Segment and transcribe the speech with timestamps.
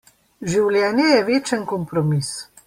[0.53, 2.33] Življenje je večen kompromis.